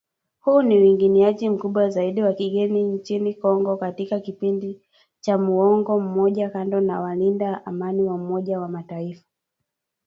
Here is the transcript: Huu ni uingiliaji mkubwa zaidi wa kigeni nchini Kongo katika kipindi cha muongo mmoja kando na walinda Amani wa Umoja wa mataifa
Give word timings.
Huu 0.39 0.61
ni 0.61 0.77
uingiliaji 0.81 1.49
mkubwa 1.49 1.89
zaidi 1.89 2.23
wa 2.23 2.33
kigeni 2.33 2.83
nchini 2.83 3.33
Kongo 3.33 3.77
katika 3.77 4.19
kipindi 4.19 4.81
cha 5.19 5.37
muongo 5.37 5.99
mmoja 5.99 6.49
kando 6.49 6.81
na 6.81 7.01
walinda 7.01 7.65
Amani 7.65 8.03
wa 8.03 8.13
Umoja 8.15 8.59
wa 8.59 8.67
mataifa 8.67 9.23